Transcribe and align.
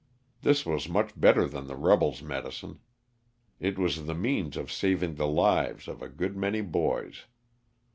This 0.41 0.65
was 0.65 0.89
much 0.89 1.11
better 1.15 1.45
than 1.47 1.67
the 1.67 1.75
rebels' 1.75 2.23
medicine. 2.23 2.79
It 3.59 3.77
was 3.77 4.07
the 4.07 4.15
means 4.15 4.57
of 4.57 4.71
saving 4.71 5.13
the 5.13 5.27
lives 5.27 5.87
of 5.87 6.01
a 6.01 6.09
good 6.09 6.35
many 6.35 6.61
boys. 6.61 7.25